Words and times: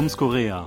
Toms 0.00 0.16
Korea. 0.16 0.64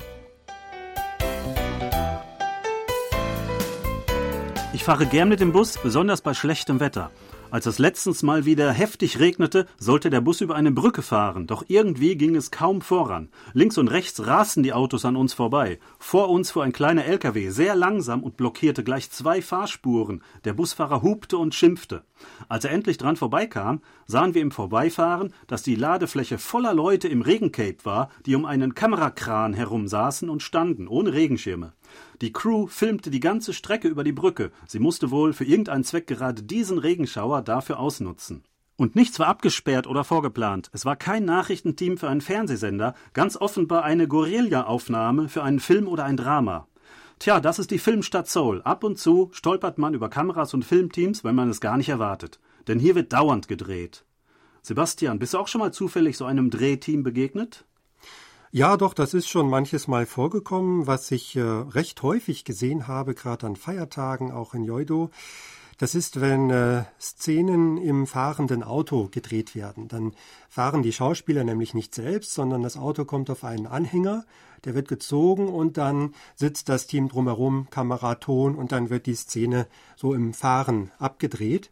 Ich 4.73 4.83
fahre 4.83 5.07
gern 5.07 5.27
mit 5.27 5.39
dem 5.39 5.51
Bus, 5.51 5.79
besonders 5.79 6.21
bei 6.21 6.35
schlechtem 6.35 6.79
Wetter. 6.79 7.09
Als 7.53 7.67
es 7.67 7.77
letztens 7.77 8.23
mal 8.23 8.45
wieder 8.45 8.71
heftig 8.71 9.19
regnete, 9.19 9.67
sollte 9.77 10.09
der 10.09 10.21
Bus 10.21 10.41
über 10.41 10.55
eine 10.55 10.71
Brücke 10.71 11.03
fahren, 11.03 11.45
doch 11.45 11.63
irgendwie 11.67 12.15
ging 12.15 12.35
es 12.35 12.49
kaum 12.49 12.81
voran. 12.81 13.29
Links 13.53 13.77
und 13.77 13.89
rechts 13.89 14.25
rasten 14.25 14.63
die 14.63 14.73
Autos 14.73 15.05
an 15.05 15.15
uns 15.15 15.35
vorbei. 15.35 15.77
Vor 15.99 16.31
uns 16.31 16.49
fuhr 16.49 16.63
ein 16.63 16.71
kleiner 16.71 17.05
LKW 17.05 17.49
sehr 17.49 17.75
langsam 17.75 18.23
und 18.23 18.37
blockierte 18.37 18.83
gleich 18.83 19.11
zwei 19.11 19.43
Fahrspuren. 19.43 20.23
Der 20.45 20.53
Busfahrer 20.53 21.03
hupte 21.03 21.37
und 21.37 21.53
schimpfte. 21.53 22.01
Als 22.49 22.65
er 22.65 22.71
endlich 22.71 22.97
dran 22.97 23.17
vorbeikam, 23.17 23.81
sahen 24.07 24.33
wir 24.33 24.41
im 24.41 24.49
Vorbeifahren, 24.49 25.31
dass 25.45 25.61
die 25.61 25.75
Ladefläche 25.75 26.39
voller 26.39 26.73
Leute 26.73 27.07
im 27.07 27.21
Regencape 27.21 27.77
war, 27.83 28.09
die 28.25 28.33
um 28.33 28.45
einen 28.45 28.73
Kamerakran 28.73 29.53
herum 29.53 29.87
saßen 29.87 30.27
und 30.27 30.41
standen, 30.41 30.87
ohne 30.87 31.13
Regenschirme. 31.13 31.73
Die 32.21 32.31
Crew 32.33 32.67
filmte 32.67 33.09
die 33.09 33.19
ganze 33.19 33.53
Strecke 33.53 33.87
über 33.87 34.03
die 34.03 34.11
Brücke. 34.11 34.51
Sie 34.67 34.79
musste 34.79 35.11
wohl 35.11 35.33
für 35.33 35.45
irgendeinen 35.45 35.83
Zweck 35.83 36.07
gerade 36.07 36.43
diesen 36.43 36.77
Regenschauer 36.77 37.41
dafür 37.41 37.79
ausnutzen. 37.79 38.43
Und 38.75 38.95
nichts 38.95 39.19
war 39.19 39.27
abgesperrt 39.27 39.87
oder 39.87 40.03
vorgeplant. 40.03 40.69
Es 40.73 40.85
war 40.85 40.95
kein 40.95 41.25
Nachrichtenteam 41.25 41.97
für 41.97 42.09
einen 42.09 42.21
Fernsehsender, 42.21 42.95
ganz 43.13 43.37
offenbar 43.37 43.83
eine 43.83 44.07
Guerilla-Aufnahme 44.07 45.29
für 45.29 45.43
einen 45.43 45.59
Film 45.59 45.87
oder 45.87 46.05
ein 46.05 46.17
Drama. 46.17 46.67
Tja, 47.19 47.39
das 47.39 47.59
ist 47.59 47.71
die 47.71 47.79
Filmstadt 47.79 48.27
Seoul. 48.27 48.61
Ab 48.63 48.83
und 48.83 48.97
zu 48.97 49.29
stolpert 49.31 49.77
man 49.77 49.93
über 49.93 50.09
Kameras 50.09 50.53
und 50.53 50.65
Filmteams, 50.65 51.23
wenn 51.23 51.35
man 51.35 51.49
es 51.49 51.61
gar 51.61 51.77
nicht 51.77 51.89
erwartet. 51.89 52.39
Denn 52.67 52.79
hier 52.79 52.95
wird 52.95 53.13
dauernd 53.13 53.47
gedreht. 53.47 54.05
Sebastian, 54.61 55.19
bist 55.19 55.33
du 55.33 55.37
auch 55.37 55.47
schon 55.47 55.59
mal 55.59 55.73
zufällig 55.73 56.17
so 56.17 56.25
einem 56.25 56.49
Drehteam 56.49 57.03
begegnet? 57.03 57.65
Ja, 58.55 58.77
doch, 58.77 58.93
das 58.93 59.15
ist 59.15 59.27
schon 59.27 59.49
manches 59.49 59.87
Mal 59.87 60.05
vorgekommen, 60.05 60.85
was 60.85 61.09
ich 61.09 61.35
äh, 61.35 61.41
recht 61.41 62.03
häufig 62.03 62.45
gesehen 62.45 62.87
habe, 62.87 63.15
gerade 63.15 63.47
an 63.47 63.55
Feiertagen, 63.55 64.31
auch 64.31 64.53
in 64.53 64.63
Joido. 64.63 65.09
Das 65.79 65.95
ist, 65.95 66.21
wenn 66.21 66.51
äh, 66.51 66.83
Szenen 67.01 67.77
im 67.77 68.05
fahrenden 68.05 68.61
Auto 68.61 69.07
gedreht 69.09 69.55
werden. 69.55 69.87
Dann 69.87 70.13
fahren 70.49 70.83
die 70.83 70.93
Schauspieler 70.93 71.43
nämlich 71.43 71.73
nicht 71.73 71.95
selbst, 71.95 72.35
sondern 72.35 72.61
das 72.61 72.77
Auto 72.77 73.05
kommt 73.05 73.31
auf 73.31 73.43
einen 73.43 73.65
Anhänger, 73.65 74.23
der 74.65 74.75
wird 74.75 74.87
gezogen 74.87 75.47
und 75.47 75.77
dann 75.77 76.13
sitzt 76.35 76.69
das 76.69 76.85
Team 76.85 77.09
drumherum, 77.09 77.71
Kamera, 77.71 78.13
Ton 78.13 78.53
und 78.53 78.71
dann 78.71 78.91
wird 78.91 79.07
die 79.07 79.15
Szene 79.15 79.65
so 79.95 80.13
im 80.13 80.35
Fahren 80.35 80.91
abgedreht. 80.99 81.71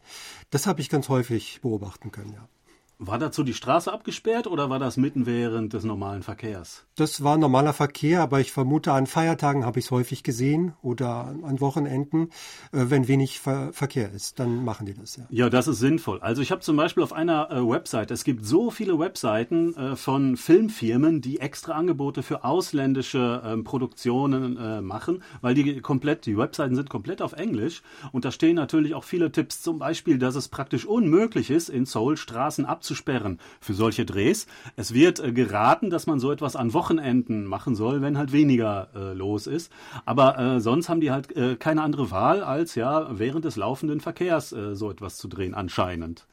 Das 0.50 0.66
habe 0.66 0.80
ich 0.80 0.90
ganz 0.90 1.08
häufig 1.08 1.60
beobachten 1.62 2.10
können, 2.10 2.32
ja. 2.32 2.48
War 3.04 3.18
dazu 3.18 3.42
die 3.42 3.52
Straße 3.52 3.92
abgesperrt 3.92 4.46
oder 4.46 4.70
war 4.70 4.78
das 4.78 4.96
mitten 4.96 5.26
während 5.26 5.72
des 5.72 5.82
normalen 5.82 6.22
Verkehrs? 6.22 6.86
Das 6.94 7.24
war 7.24 7.36
normaler 7.36 7.72
Verkehr, 7.72 8.22
aber 8.22 8.38
ich 8.38 8.52
vermute, 8.52 8.92
an 8.92 9.08
Feiertagen 9.08 9.64
habe 9.64 9.80
ich 9.80 9.86
es 9.86 9.90
häufig 9.90 10.22
gesehen 10.22 10.74
oder 10.82 11.34
an 11.42 11.60
Wochenenden, 11.60 12.28
äh, 12.70 12.84
wenn 12.90 13.08
wenig 13.08 13.40
Ver 13.40 13.72
Verkehr 13.72 14.12
ist, 14.12 14.38
dann 14.38 14.64
machen 14.64 14.86
die 14.86 14.94
das, 14.94 15.16
ja. 15.16 15.24
Ja, 15.30 15.50
das 15.50 15.66
ist 15.66 15.80
sinnvoll. 15.80 16.20
Also 16.20 16.42
ich 16.42 16.52
habe 16.52 16.60
zum 16.60 16.76
Beispiel 16.76 17.02
auf 17.02 17.12
einer 17.12 17.50
äh, 17.50 17.68
Website, 17.68 18.12
es 18.12 18.22
gibt 18.22 18.46
so 18.46 18.70
viele 18.70 18.96
Webseiten 19.00 19.74
äh, 19.74 19.96
von 19.96 20.36
Filmfirmen, 20.36 21.20
die 21.20 21.40
extra 21.40 21.72
Angebote 21.72 22.22
für 22.22 22.44
ausländische 22.44 23.42
ähm, 23.44 23.64
Produktionen 23.64 24.56
äh, 24.56 24.80
machen, 24.80 25.24
weil 25.40 25.54
die 25.54 25.80
komplett, 25.80 26.24
die 26.26 26.38
Webseiten 26.38 26.76
sind 26.76 26.88
komplett 26.88 27.20
auf 27.20 27.32
Englisch 27.32 27.82
und 28.12 28.24
da 28.24 28.30
stehen 28.30 28.54
natürlich 28.54 28.94
auch 28.94 29.02
viele 29.04 29.32
Tipps, 29.32 29.60
zum 29.60 29.80
Beispiel, 29.80 30.18
dass 30.18 30.36
es 30.36 30.46
praktisch 30.46 30.86
unmöglich 30.86 31.50
ist, 31.50 31.68
in 31.68 31.84
Seoul 31.84 32.16
Straßen 32.16 32.64
abzuschließen 32.64 32.91
abzusperren 32.92 33.38
für 33.60 33.74
solche 33.74 34.04
Drehs. 34.04 34.46
Es 34.76 34.92
wird 34.92 35.18
äh, 35.18 35.32
geraten, 35.32 35.90
dass 35.90 36.06
man 36.06 36.20
so 36.20 36.30
etwas 36.30 36.56
an 36.56 36.74
Wochenenden 36.74 37.46
machen 37.46 37.74
soll, 37.74 38.02
wenn 38.02 38.18
halt 38.18 38.32
weniger 38.32 38.88
äh, 38.94 39.14
los 39.14 39.46
ist. 39.46 39.72
Aber 40.04 40.38
äh, 40.38 40.60
sonst 40.60 40.88
haben 40.88 41.00
die 41.00 41.10
halt 41.10 41.34
äh, 41.36 41.56
keine 41.56 41.82
andere 41.82 42.10
Wahl, 42.10 42.42
als 42.42 42.74
ja 42.74 43.08
während 43.18 43.44
des 43.44 43.56
laufenden 43.56 44.00
Verkehrs 44.00 44.52
äh, 44.52 44.76
so 44.76 44.90
etwas 44.90 45.16
zu 45.16 45.28
drehen, 45.28 45.54
anscheinend. 45.54 46.26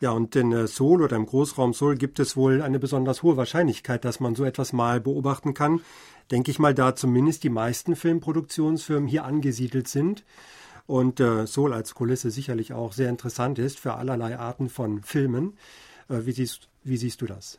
Ja, 0.00 0.10
und 0.10 0.34
in 0.36 0.52
äh, 0.52 0.66
Seoul 0.66 1.02
oder 1.02 1.16
im 1.16 1.26
Großraum 1.26 1.72
Seoul 1.72 1.96
gibt 1.96 2.18
es 2.18 2.36
wohl 2.36 2.62
eine 2.62 2.78
besonders 2.78 3.22
hohe 3.22 3.36
Wahrscheinlichkeit, 3.36 4.04
dass 4.04 4.20
man 4.20 4.34
so 4.34 4.44
etwas 4.44 4.72
mal 4.72 5.00
beobachten 5.00 5.54
kann. 5.54 5.80
Denke 6.30 6.50
ich 6.50 6.58
mal, 6.58 6.74
da 6.74 6.94
zumindest 6.94 7.44
die 7.44 7.50
meisten 7.50 7.96
Filmproduktionsfirmen 7.96 9.08
hier 9.08 9.24
angesiedelt 9.24 9.88
sind 9.88 10.24
und 10.86 11.20
äh, 11.20 11.46
Seoul 11.46 11.72
als 11.72 11.94
Kulisse 11.94 12.30
sicherlich 12.30 12.72
auch 12.72 12.92
sehr 12.92 13.08
interessant 13.08 13.58
ist 13.58 13.78
für 13.78 13.94
allerlei 13.94 14.38
Arten 14.38 14.68
von 14.68 15.02
Filmen. 15.02 15.56
Äh, 16.08 16.26
wie 16.26 16.32
siehst 16.32 16.68
wie 16.84 16.96
siehst 16.96 17.20
du 17.22 17.26
das? 17.26 17.58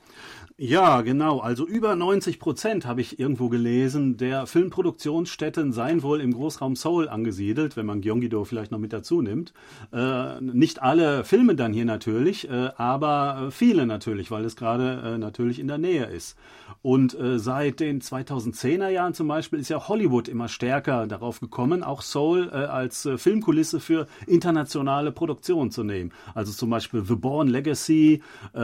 Ja, 0.58 1.02
genau. 1.02 1.40
Also 1.40 1.68
über 1.68 1.96
90 1.96 2.40
Prozent 2.40 2.86
habe 2.86 3.02
ich 3.02 3.20
irgendwo 3.20 3.50
gelesen, 3.50 4.16
der 4.16 4.46
Filmproduktionsstätten 4.46 5.74
seien 5.74 6.02
wohl 6.02 6.22
im 6.22 6.34
Großraum 6.34 6.76
Seoul 6.76 7.10
angesiedelt, 7.10 7.76
wenn 7.76 7.86
man 7.86 8.02
Gyeonggi-do 8.02 8.46
vielleicht 8.46 8.72
noch 8.72 8.80
mit 8.80 8.94
dazu 8.94 9.22
nimmt. 9.22 9.54
Äh, 9.92 10.40
nicht 10.40 10.82
alle 10.82 11.26
Filme 11.26 11.56
dann 11.56 11.74
hier 11.74 11.86
natürlich, 11.86 12.50
äh, 12.50 12.70
aber 12.78 13.50
viele 13.52 13.86
natürlich, 13.86 14.32
weil 14.32 14.46
es 14.46 14.56
gerade 14.56 15.02
äh, 15.04 15.18
natürlich 15.18 15.60
in 15.60 15.68
der 15.68 15.78
Nähe 15.78 16.06
ist. 16.06 16.38
Und 16.82 17.20
äh, 17.20 17.40
seit 17.40 17.80
den 17.80 18.02
2010er 18.02 18.90
Jahren 18.90 19.14
zum 19.14 19.28
Beispiel 19.28 19.60
ist 19.60 19.70
ja 19.70 19.88
Hollywood 19.88 20.28
immer 20.28 20.48
stärker 20.48 21.08
darauf 21.08 21.40
gekommen, 21.40 21.84
auch 21.84 22.02
Seoul 22.02 22.50
äh, 22.54 22.58
als 22.58 23.06
äh, 23.06 23.18
Filmkulisse 23.18 23.80
für 23.80 24.08
internationale 24.28 25.12
Produktionen 25.12 25.72
zu 25.72 25.84
nehmen. 25.84 26.12
Also 26.34 26.54
zum 26.54 26.70
Beispiel 26.70 27.04
The 27.04 27.16
Born 27.16 27.48
Legacy, 27.48 28.22
äh, 28.54 28.60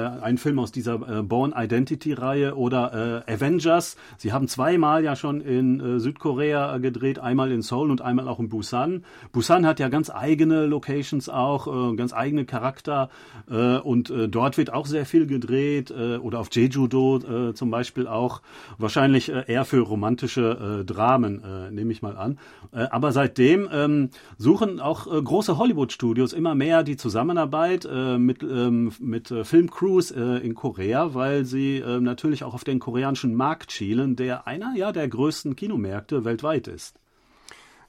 äh, 0.00 0.24
ein 0.24 0.38
Film 0.38 0.58
aus 0.58 0.72
dieser 0.72 0.94
äh, 0.94 1.22
Born 1.22 1.52
Identity-Reihe 1.56 2.56
oder 2.56 3.24
äh, 3.26 3.32
Avengers. 3.32 3.96
Sie 4.16 4.32
haben 4.32 4.48
zweimal 4.48 5.04
ja 5.04 5.16
schon 5.16 5.40
in 5.40 5.80
äh, 5.80 6.00
Südkorea 6.00 6.78
gedreht, 6.78 7.18
einmal 7.18 7.52
in 7.52 7.62
Seoul 7.62 7.90
und 7.90 8.00
einmal 8.00 8.28
auch 8.28 8.38
in 8.38 8.48
Busan. 8.48 9.04
Busan 9.32 9.66
hat 9.66 9.80
ja 9.80 9.88
ganz 9.88 10.10
eigene 10.10 10.66
Locations 10.66 11.28
auch, 11.28 11.92
äh, 11.92 11.96
ganz 11.96 12.12
eigene 12.12 12.44
Charakter 12.44 13.10
äh, 13.50 13.78
und 13.78 14.10
äh, 14.10 14.28
dort 14.28 14.56
wird 14.58 14.72
auch 14.72 14.86
sehr 14.86 15.06
viel 15.06 15.26
gedreht 15.26 15.90
äh, 15.90 16.16
oder 16.16 16.40
auf 16.40 16.48
Jeju-do 16.50 17.18
äh, 17.18 17.54
zum 17.54 17.70
Beispiel 17.70 18.06
auch. 18.06 18.42
Wahrscheinlich 18.78 19.30
äh, 19.30 19.44
eher 19.46 19.64
für 19.64 19.80
romantische 19.80 20.80
äh, 20.80 20.84
Dramen, 20.84 21.42
äh, 21.42 21.70
nehme 21.70 21.92
ich 21.92 22.02
mal 22.02 22.16
an. 22.16 22.38
Äh, 22.72 22.86
aber 22.90 23.12
seitdem 23.12 23.68
ähm, 23.72 24.10
suchen 24.38 24.80
auch 24.80 25.06
äh, 25.06 25.20
große 25.20 25.58
Hollywood-Studios 25.58 26.32
immer 26.32 26.54
mehr 26.54 26.82
die 26.82 26.96
Zusammenarbeit 26.96 27.84
äh, 27.84 28.18
mit, 28.18 28.42
ähm, 28.42 28.92
mit 29.00 29.30
äh, 29.30 29.44
Filmcrews 29.44 29.89
Cruise 29.90 30.14
äh, 30.14 30.38
in 30.46 30.54
Korea, 30.54 31.14
weil 31.14 31.44
sie 31.44 31.78
äh, 31.78 32.00
natürlich 32.00 32.44
auch 32.44 32.54
auf 32.54 32.62
den 32.62 32.78
koreanischen 32.78 33.34
Markt 33.34 33.72
schielen, 33.72 34.14
der 34.14 34.46
einer 34.46 34.72
ja 34.76 34.92
der 34.92 35.08
größten 35.08 35.56
Kinomärkte 35.56 36.24
weltweit 36.24 36.68
ist. 36.68 36.94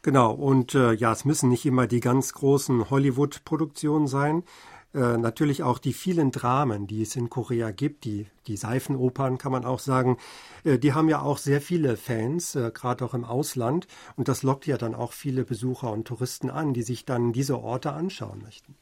Genau, 0.01 0.33
und 0.33 0.73
äh, 0.73 0.93
ja, 0.93 1.11
es 1.11 1.25
müssen 1.25 1.49
nicht 1.49 1.63
immer 1.63 1.85
die 1.85 1.99
ganz 1.99 2.33
großen 2.33 2.89
Hollywood-Produktionen 2.89 4.07
sein. 4.07 4.43
Äh, 4.95 5.17
natürlich 5.17 5.61
auch 5.61 5.77
die 5.77 5.93
vielen 5.93 6.31
Dramen, 6.31 6.87
die 6.87 7.03
es 7.03 7.15
in 7.15 7.29
Korea 7.29 7.69
gibt, 7.69 8.03
die, 8.03 8.25
die 8.47 8.57
Seifenopern 8.57 9.37
kann 9.37 9.51
man 9.51 9.63
auch 9.63 9.79
sagen, 9.79 10.17
äh, 10.63 10.79
die 10.79 10.93
haben 10.93 11.07
ja 11.07 11.21
auch 11.21 11.37
sehr 11.37 11.61
viele 11.61 11.97
Fans, 11.97 12.55
äh, 12.55 12.71
gerade 12.73 13.05
auch 13.05 13.13
im 13.13 13.25
Ausland. 13.25 13.85
Und 14.15 14.27
das 14.27 14.41
lockt 14.41 14.65
ja 14.65 14.77
dann 14.77 14.95
auch 14.95 15.13
viele 15.13 15.45
Besucher 15.45 15.91
und 15.91 16.07
Touristen 16.07 16.49
an, 16.49 16.73
die 16.73 16.83
sich 16.83 17.05
dann 17.05 17.31
diese 17.31 17.59
Orte 17.59 17.93
anschauen 17.93 18.41
möchten. 18.43 18.75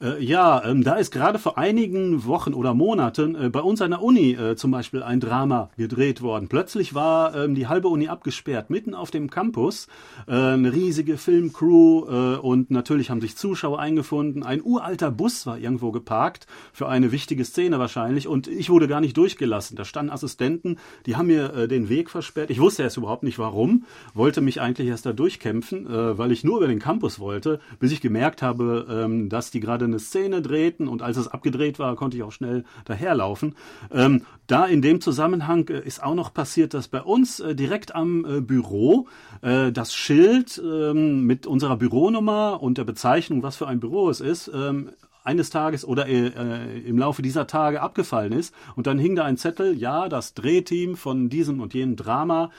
Äh, 0.00 0.22
ja, 0.22 0.62
ähm, 0.64 0.84
da 0.84 0.96
ist 0.96 1.10
gerade 1.10 1.38
vor 1.38 1.56
einigen 1.56 2.26
Wochen 2.26 2.52
oder 2.52 2.74
Monaten 2.74 3.34
äh, 3.34 3.48
bei 3.48 3.60
uns 3.60 3.80
an 3.80 3.92
der 3.92 4.02
Uni 4.02 4.32
äh, 4.32 4.54
zum 4.56 4.70
Beispiel 4.70 5.02
ein 5.02 5.20
Drama 5.20 5.70
gedreht 5.76 6.20
worden. 6.20 6.48
Plötzlich 6.48 6.94
war 6.94 7.34
ähm, 7.34 7.54
die 7.54 7.66
halbe 7.66 7.88
Uni 7.88 8.08
abgesperrt, 8.08 8.68
mitten 8.68 8.94
auf 8.94 9.10
dem 9.10 9.30
Campus. 9.30 9.88
Äh, 10.26 10.34
eine 10.34 10.72
riesige 10.72 11.16
Filmcrew 11.16 12.04
äh, 12.08 12.36
und 12.36 12.70
natürlich 12.70 13.08
haben 13.08 13.22
sich 13.22 13.36
Zuschauer 13.36 13.78
eingefunden. 13.78 14.42
Ein 14.42 14.60
uralter 14.62 15.10
Bus 15.10 15.46
war 15.46 15.58
irgendwo 15.58 15.92
geparkt 15.92 16.46
für 16.72 16.88
eine 16.88 17.10
wichtige 17.10 17.44
Szene 17.44 17.78
wahrscheinlich 17.78 18.28
und 18.28 18.48
ich 18.48 18.68
wurde 18.68 18.88
gar 18.88 19.00
nicht 19.00 19.16
durchgelassen. 19.16 19.76
Da 19.76 19.84
standen 19.86 20.12
Assistenten, 20.12 20.76
die 21.06 21.16
haben 21.16 21.28
mir 21.28 21.54
äh, 21.54 21.68
den 21.68 21.88
Weg 21.88 22.10
versperrt. 22.10 22.50
Ich 22.50 22.60
wusste 22.60 22.82
erst 22.82 22.98
überhaupt 22.98 23.22
nicht 23.22 23.38
warum, 23.38 23.84
wollte 24.12 24.42
mich 24.42 24.60
eigentlich 24.60 24.88
erst 24.88 25.06
da 25.06 25.12
durchkämpfen, 25.12 25.86
weil 25.88 26.32
ich 26.32 26.44
nur 26.44 26.58
über 26.58 26.66
den 26.66 26.78
Campus 26.78 27.18
wollte, 27.18 27.60
bis 27.78 27.92
ich 27.92 28.00
gemerkt 28.00 28.42
habe, 28.42 28.86
ähm, 28.90 29.28
dass 29.28 29.50
die 29.50 29.60
gerade 29.66 29.84
eine 29.84 29.98
Szene 29.98 30.40
drehten 30.40 30.88
und 30.88 31.02
als 31.02 31.16
es 31.18 31.28
abgedreht 31.28 31.78
war, 31.78 31.94
konnte 31.96 32.16
ich 32.16 32.22
auch 32.22 32.32
schnell 32.32 32.64
daherlaufen. 32.86 33.54
Ähm, 33.92 34.22
da 34.46 34.64
in 34.64 34.80
dem 34.80 35.00
Zusammenhang 35.00 35.68
äh, 35.68 35.80
ist 35.80 36.02
auch 36.02 36.14
noch 36.14 36.32
passiert, 36.32 36.72
dass 36.72 36.88
bei 36.88 37.02
uns 37.02 37.40
äh, 37.40 37.54
direkt 37.54 37.94
am 37.94 38.24
äh, 38.24 38.40
Büro 38.40 39.08
äh, 39.42 39.72
das 39.72 39.94
Schild 39.94 40.62
ähm, 40.64 41.24
mit 41.24 41.46
unserer 41.46 41.76
Büronummer 41.76 42.62
und 42.62 42.78
der 42.78 42.84
Bezeichnung, 42.84 43.42
was 43.42 43.56
für 43.56 43.66
ein 43.66 43.80
Büro 43.80 44.08
es 44.08 44.20
ist, 44.20 44.50
ähm, 44.54 44.90
eines 45.24 45.50
Tages 45.50 45.84
oder 45.84 46.06
äh, 46.06 46.28
äh, 46.28 46.78
im 46.86 46.98
Laufe 46.98 47.20
dieser 47.20 47.48
Tage 47.48 47.82
abgefallen 47.82 48.32
ist. 48.32 48.54
Und 48.76 48.86
dann 48.86 48.98
hing 48.98 49.16
da 49.16 49.24
ein 49.24 49.36
Zettel, 49.36 49.76
ja, 49.76 50.08
das 50.08 50.34
Drehteam 50.34 50.96
von 50.96 51.28
diesem 51.28 51.60
und 51.60 51.74
jenem 51.74 51.96
Drama 51.96 52.50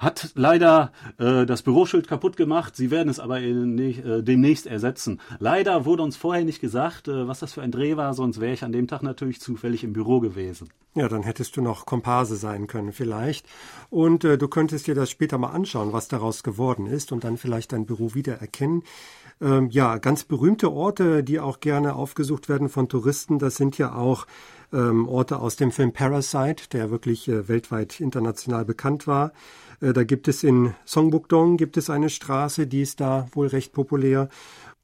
hat 0.00 0.32
leider 0.34 0.92
äh, 1.18 1.44
das 1.44 1.62
Büroschild 1.62 2.08
kaputt 2.08 2.36
gemacht. 2.36 2.74
Sie 2.74 2.90
werden 2.90 3.10
es 3.10 3.20
aber 3.20 3.40
in, 3.40 3.78
äh, 3.78 4.22
demnächst 4.22 4.66
ersetzen. 4.66 5.20
Leider 5.38 5.84
wurde 5.84 6.02
uns 6.02 6.16
vorher 6.16 6.44
nicht 6.44 6.60
gesagt, 6.60 7.06
äh, 7.06 7.28
was 7.28 7.40
das 7.40 7.52
für 7.52 7.62
ein 7.62 7.70
Dreh 7.70 7.96
war, 7.96 8.14
sonst 8.14 8.40
wäre 8.40 8.54
ich 8.54 8.64
an 8.64 8.72
dem 8.72 8.88
Tag 8.88 9.02
natürlich 9.02 9.40
zufällig 9.40 9.84
im 9.84 9.92
Büro 9.92 10.20
gewesen. 10.20 10.70
Ja, 10.94 11.06
dann 11.06 11.22
hättest 11.22 11.56
du 11.56 11.60
noch 11.60 11.86
Komparse 11.86 12.34
sein 12.34 12.66
können 12.66 12.92
vielleicht. 12.92 13.46
Und 13.90 14.24
äh, 14.24 14.38
du 14.38 14.48
könntest 14.48 14.86
dir 14.86 14.94
das 14.94 15.10
später 15.10 15.38
mal 15.38 15.50
anschauen, 15.50 15.92
was 15.92 16.08
daraus 16.08 16.42
geworden 16.42 16.86
ist 16.86 17.12
und 17.12 17.22
dann 17.22 17.36
vielleicht 17.36 17.72
dein 17.72 17.86
Büro 17.86 18.14
wiedererkennen. 18.14 18.82
Ähm, 19.40 19.70
ja, 19.70 19.96
ganz 19.98 20.24
berühmte 20.24 20.70
Orte, 20.70 21.24
die 21.24 21.40
auch 21.40 21.60
gerne 21.60 21.94
aufgesucht 21.94 22.48
werden 22.48 22.68
von 22.68 22.88
Touristen, 22.88 23.38
das 23.38 23.56
sind 23.56 23.78
ja 23.78 23.94
auch 23.94 24.26
ähm, 24.72 25.08
Orte 25.08 25.38
aus 25.38 25.56
dem 25.56 25.72
Film 25.72 25.92
Parasite, 25.92 26.68
der 26.72 26.90
wirklich 26.90 27.26
äh, 27.28 27.48
weltweit 27.48 28.00
international 28.00 28.64
bekannt 28.64 29.06
war. 29.06 29.32
Äh, 29.80 29.92
da 29.92 30.04
gibt 30.04 30.28
es 30.28 30.42
in 30.42 30.74
Songbukdong 30.84 31.56
gibt 31.56 31.76
es 31.76 31.90
eine 31.90 32.10
Straße, 32.10 32.66
die 32.66 32.82
ist 32.82 33.00
da 33.00 33.28
wohl 33.32 33.46
recht 33.46 33.72
populär. 33.72 34.28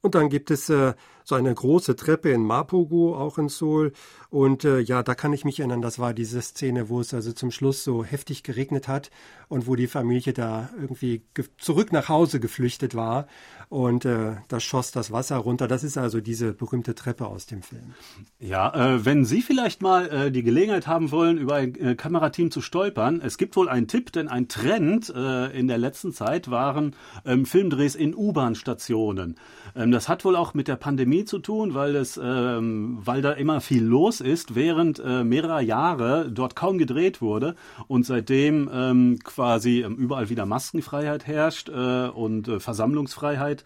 Und 0.01 0.15
dann 0.15 0.29
gibt 0.29 0.51
es 0.51 0.69
äh, 0.69 0.93
so 1.27 1.35
eine 1.35 1.53
große 1.53 1.97
Treppe 1.97 2.31
in 2.31 2.41
Mapogu, 2.41 3.13
auch 3.13 3.37
in 3.37 3.49
Seoul. 3.49 3.91
Und 4.29 4.63
äh, 4.63 4.79
ja, 4.79 5.03
da 5.03 5.13
kann 5.13 5.33
ich 5.33 5.43
mich 5.43 5.59
erinnern, 5.59 5.81
das 5.81 5.99
war 5.99 6.13
diese 6.13 6.41
Szene, 6.41 6.87
wo 6.87 7.01
es 7.01 7.13
also 7.13 7.33
zum 7.33 7.51
Schluss 7.51 7.83
so 7.83 8.05
heftig 8.05 8.43
geregnet 8.43 8.87
hat 8.87 9.11
und 9.49 9.67
wo 9.67 9.75
die 9.75 9.87
Familie 9.87 10.31
da 10.31 10.69
irgendwie 10.79 11.23
zurück 11.57 11.91
nach 11.91 12.07
Hause 12.07 12.39
geflüchtet 12.39 12.95
war 12.95 13.27
und 13.67 14.05
äh, 14.05 14.37
da 14.47 14.59
schoss 14.61 14.91
das 14.91 15.11
Wasser 15.11 15.35
runter. 15.37 15.67
Das 15.67 15.83
ist 15.83 15.97
also 15.97 16.21
diese 16.21 16.53
berühmte 16.53 16.95
Treppe 16.95 17.27
aus 17.27 17.45
dem 17.45 17.61
Film. 17.61 17.93
Ja, 18.39 18.73
äh, 18.73 19.05
wenn 19.05 19.25
Sie 19.25 19.41
vielleicht 19.41 19.81
mal 19.81 20.07
äh, 20.07 20.31
die 20.31 20.43
Gelegenheit 20.43 20.87
haben 20.87 21.11
wollen, 21.11 21.37
über 21.37 21.55
ein 21.55 21.75
äh, 21.75 21.95
Kamerateam 21.95 22.51
zu 22.51 22.61
stolpern, 22.61 23.21
es 23.21 23.37
gibt 23.37 23.57
wohl 23.57 23.67
einen 23.67 23.89
Tipp, 23.89 24.13
denn 24.13 24.29
ein 24.29 24.47
Trend 24.47 25.09
äh, 25.13 25.47
in 25.57 25.67
der 25.67 25.77
letzten 25.77 26.13
Zeit 26.13 26.49
waren 26.49 26.95
ähm, 27.25 27.45
Filmdrehs 27.45 27.95
in 27.95 28.15
U-Bahn-Stationen. 28.15 29.35
Ähm, 29.75 29.91
das 29.91 30.07
hat 30.07 30.23
wohl 30.23 30.37
auch 30.37 30.53
mit 30.53 30.69
der 30.69 30.77
Pandemie 30.77 31.16
zu 31.25 31.39
tun, 31.39 31.73
weil 31.73 31.95
es, 31.95 32.19
ähm, 32.21 32.99
weil 33.03 33.21
da 33.21 33.31
immer 33.31 33.61
viel 33.61 33.83
los 33.83 34.21
ist, 34.21 34.55
während 34.55 34.99
äh, 34.99 35.23
mehrerer 35.23 35.61
Jahre 35.61 36.29
dort 36.31 36.55
kaum 36.55 36.77
gedreht 36.77 37.21
wurde 37.21 37.55
und 37.87 38.05
seitdem 38.05 38.69
ähm, 38.73 39.19
quasi 39.23 39.81
ähm, 39.81 39.95
überall 39.95 40.29
wieder 40.29 40.45
Maskenfreiheit 40.45 41.27
herrscht 41.27 41.69
äh, 41.69 42.07
und 42.07 42.47
äh, 42.47 42.59
Versammlungsfreiheit, 42.59 43.63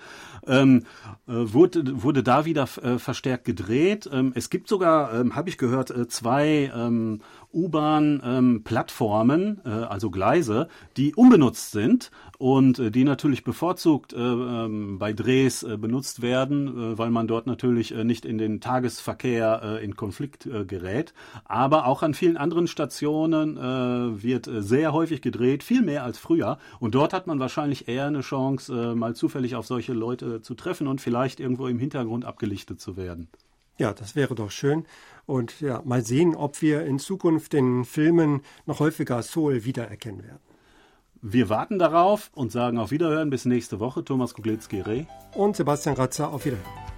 ähm, 0.47 0.83
äh, 1.27 1.33
wurde, 1.33 2.03
wurde 2.03 2.23
da 2.23 2.45
wieder 2.45 2.67
äh, 2.81 2.97
verstärkt 2.97 3.45
gedreht. 3.45 4.09
Ähm, 4.11 4.31
es 4.35 4.49
gibt 4.49 4.67
sogar, 4.67 5.13
ähm, 5.13 5.35
habe 5.35 5.49
ich 5.49 5.57
gehört, 5.57 5.91
äh, 5.91 6.07
zwei 6.07 6.71
U-Bahn-Plattformen, 7.53 9.59
also 9.65 10.09
Gleise, 10.09 10.69
die 10.95 11.13
unbenutzt 11.13 11.71
sind 11.71 12.11
und 12.37 12.95
die 12.95 13.03
natürlich 13.03 13.43
bevorzugt 13.43 14.15
bei 14.15 15.13
Drehs 15.13 15.65
benutzt 15.77 16.21
werden, 16.21 16.97
weil 16.97 17.11
man 17.11 17.27
dort 17.27 17.40
natürlich 17.47 17.93
äh, 17.93 18.03
nicht 18.03 18.25
in 18.25 18.37
den 18.37 18.61
Tagesverkehr 18.61 19.61
äh, 19.63 19.83
in 19.83 19.95
Konflikt 19.95 20.45
äh, 20.45 20.65
gerät. 20.65 21.13
Aber 21.45 21.85
auch 21.85 22.03
an 22.03 22.13
vielen 22.13 22.37
anderen 22.37 22.67
Stationen 22.67 23.55
wird 24.21 24.49
sehr 24.49 24.93
häufig 24.93 25.21
gedreht, 25.21 25.63
viel 25.63 25.81
mehr 25.81 26.03
als 26.03 26.17
früher. 26.17 26.57
Und 26.79 26.95
dort 26.95 27.13
hat 27.13 27.27
man 27.27 27.39
wahrscheinlich 27.39 27.87
eher 27.87 28.05
eine 28.05 28.21
Chance, 28.21 28.95
mal 28.95 29.15
zufällig 29.15 29.55
auf 29.55 29.65
solche 29.65 29.93
Leute 29.93 30.41
zu 30.41 30.55
treffen 30.55 30.87
und 30.87 31.01
vielleicht 31.01 31.39
irgendwo 31.39 31.67
im 31.67 31.79
Hintergrund 31.79 32.25
abgelichtet 32.25 32.79
zu 32.79 32.97
werden. 32.97 33.27
Ja, 33.77 33.93
das 33.93 34.15
wäre 34.15 34.35
doch 34.35 34.51
schön. 34.51 34.85
Und 35.25 35.59
ja, 35.61 35.81
mal 35.85 36.03
sehen, 36.03 36.35
ob 36.35 36.61
wir 36.61 36.83
in 36.85 36.99
Zukunft 36.99 37.53
in 37.53 37.85
Filmen 37.85 38.41
noch 38.65 38.79
häufiger 38.79 39.21
Soul 39.21 39.65
wiedererkennen 39.65 40.23
werden. 40.23 40.39
Wir 41.23 41.49
warten 41.49 41.77
darauf 41.77 42.31
und 42.33 42.51
sagen 42.51 42.79
auf 42.79 42.89
Wiederhören 42.89 43.29
bis 43.29 43.45
nächste 43.45 43.79
Woche. 43.79 44.03
Thomas 44.03 44.33
Kuglitzki-Reh. 44.33 45.05
Und 45.35 45.55
Sebastian 45.55 45.95
Ratzer, 45.95 46.33
auf 46.33 46.45
Wiederhören. 46.45 46.90